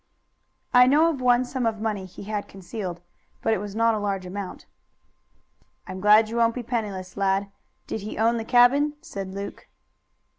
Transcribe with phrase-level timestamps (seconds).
[0.73, 3.01] "I know of one sum of money he had concealed,
[3.43, 4.65] but it was not a large amount."
[5.87, 7.51] "I'm glad you won't be left penniless, lad;
[7.85, 9.67] did he own the cabin?" said Luke.